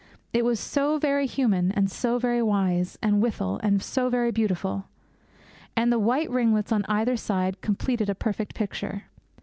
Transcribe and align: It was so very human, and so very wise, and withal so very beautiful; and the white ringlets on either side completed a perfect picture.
It 0.33 0.43
was 0.43 0.59
so 0.59 0.97
very 0.97 1.27
human, 1.27 1.71
and 1.73 1.91
so 1.91 2.17
very 2.17 2.41
wise, 2.41 2.97
and 3.03 3.21
withal 3.21 3.61
so 3.81 4.09
very 4.09 4.31
beautiful; 4.31 4.85
and 5.75 5.91
the 5.91 5.99
white 5.99 6.31
ringlets 6.31 6.71
on 6.71 6.83
either 6.89 7.15
side 7.15 7.61
completed 7.61 8.09
a 8.09 8.15
perfect 8.15 8.55
picture. 8.55 9.03